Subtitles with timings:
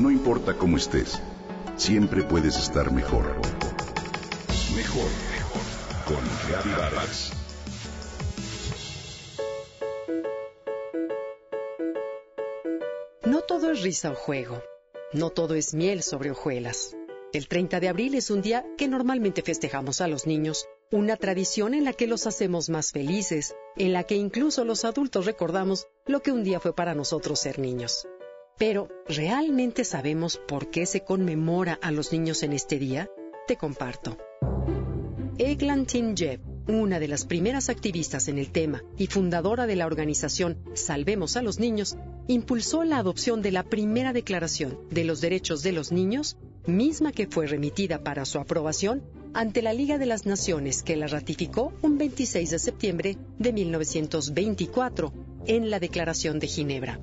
[0.00, 1.20] No importa cómo estés,
[1.76, 3.36] siempre puedes estar mejor.
[4.74, 5.62] Mejor, mejor.
[6.06, 7.32] Con Vargas.
[13.26, 14.62] No todo es risa o juego.
[15.12, 16.96] No todo es miel sobre hojuelas.
[17.34, 21.74] El 30 de abril es un día que normalmente festejamos a los niños, una tradición
[21.74, 26.22] en la que los hacemos más felices, en la que incluso los adultos recordamos lo
[26.22, 28.06] que un día fue para nosotros ser niños.
[28.60, 33.08] Pero, ¿realmente sabemos por qué se conmemora a los niños en este día?
[33.48, 34.18] Te comparto.
[35.38, 40.58] Eglantine Jeb, una de las primeras activistas en el tema y fundadora de la organización
[40.74, 41.96] Salvemos a los Niños,
[42.28, 47.28] impulsó la adopción de la primera Declaración de los Derechos de los Niños, misma que
[47.28, 51.96] fue remitida para su aprobación ante la Liga de las Naciones que la ratificó un
[51.96, 55.14] 26 de septiembre de 1924
[55.46, 57.00] en la Declaración de Ginebra.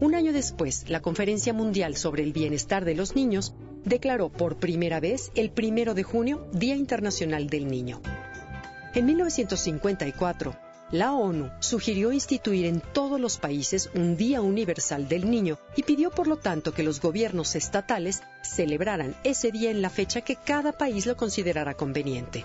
[0.00, 5.00] Un año después, la Conferencia Mundial sobre el Bienestar de los Niños declaró por primera
[5.00, 8.00] vez el primero de junio Día Internacional del Niño.
[8.94, 10.54] En 1954,
[10.92, 16.12] la ONU sugirió instituir en todos los países un Día Universal del Niño y pidió
[16.12, 20.70] por lo tanto que los gobiernos estatales celebraran ese día en la fecha que cada
[20.70, 22.44] país lo considerara conveniente.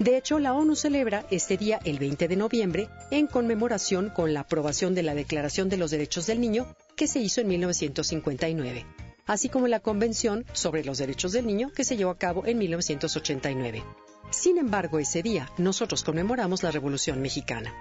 [0.00, 4.40] De hecho, la ONU celebra este día el 20 de noviembre en conmemoración con la
[4.40, 6.66] aprobación de la Declaración de los Derechos del Niño
[6.98, 8.84] que se hizo en 1959,
[9.24, 12.58] así como la Convención sobre los Derechos del Niño que se llevó a cabo en
[12.58, 13.84] 1989.
[14.30, 17.72] Sin embargo, ese día nosotros conmemoramos la Revolución Mexicana.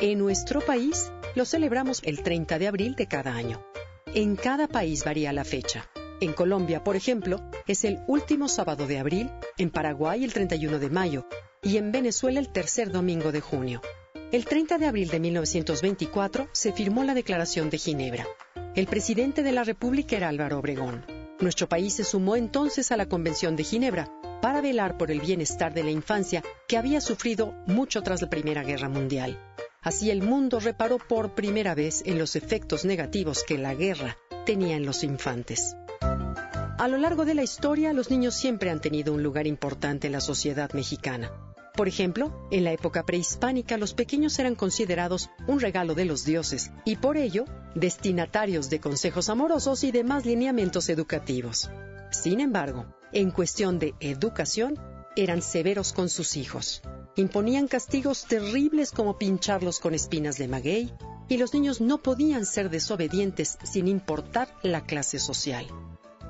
[0.00, 3.62] En nuestro país lo celebramos el 30 de abril de cada año.
[4.06, 5.86] En cada país varía la fecha.
[6.22, 10.88] En Colombia, por ejemplo, es el último sábado de abril, en Paraguay el 31 de
[10.88, 11.28] mayo
[11.62, 13.82] y en Venezuela el tercer domingo de junio.
[14.32, 18.26] El 30 de abril de 1924 se firmó la Declaración de Ginebra.
[18.74, 21.06] El presidente de la República era Álvaro Obregón.
[21.38, 24.10] Nuestro país se sumó entonces a la Convención de Ginebra,
[24.42, 28.64] para velar por el bienestar de la infancia que había sufrido mucho tras la Primera
[28.64, 29.40] Guerra Mundial.
[29.80, 34.76] Así el mundo reparó por primera vez en los efectos negativos que la guerra tenía
[34.76, 35.76] en los infantes.
[36.00, 40.12] A lo largo de la historia, los niños siempre han tenido un lugar importante en
[40.12, 41.30] la sociedad mexicana.
[41.76, 46.70] Por ejemplo, en la época prehispánica los pequeños eran considerados un regalo de los dioses
[46.86, 47.44] y por ello
[47.74, 51.70] destinatarios de consejos amorosos y demás lineamientos educativos.
[52.10, 54.78] Sin embargo, en cuestión de educación,
[55.16, 56.82] eran severos con sus hijos.
[57.14, 60.92] Imponían castigos terribles como pincharlos con espinas de maguey,
[61.28, 65.66] y los niños no podían ser desobedientes sin importar la clase social.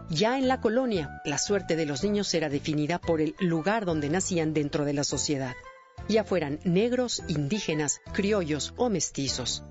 [0.09, 4.09] Ya en la colonia, la suerte de los niños era definida por el lugar donde
[4.09, 5.55] nacían dentro de la sociedad,
[6.09, 9.65] ya fueran negros, indígenas, criollos o mestizos.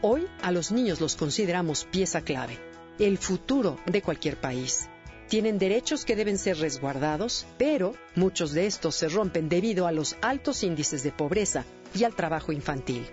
[0.00, 2.58] Hoy a los niños los consideramos pieza clave,
[2.98, 4.88] el futuro de cualquier país.
[5.28, 10.16] Tienen derechos que deben ser resguardados, pero muchos de estos se rompen debido a los
[10.22, 13.06] altos índices de pobreza y al trabajo infantil.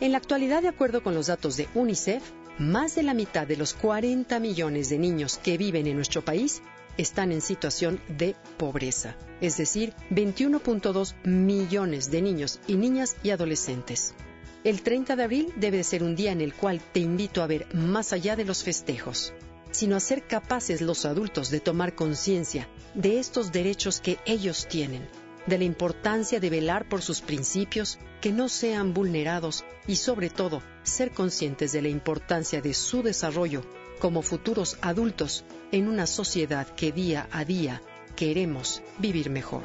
[0.00, 2.22] En la actualidad, de acuerdo con los datos de UNICEF,
[2.70, 6.62] más de la mitad de los 40 millones de niños que viven en nuestro país
[6.96, 14.14] están en situación de pobreza, es decir, 21.2 millones de niños y niñas y adolescentes.
[14.62, 17.66] El 30 de abril debe ser un día en el cual te invito a ver
[17.74, 19.34] más allá de los festejos
[19.72, 25.08] sino a ser capaces los adultos de tomar conciencia de estos derechos que ellos tienen,
[25.46, 30.62] de la importancia de velar por sus principios, que no sean vulnerados y sobre todo
[30.82, 33.62] ser conscientes de la importancia de su desarrollo
[33.98, 37.82] como futuros adultos en una sociedad que día a día
[38.16, 39.64] queremos vivir mejor.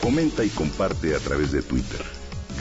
[0.00, 2.21] Comenta y comparte a través de Twitter.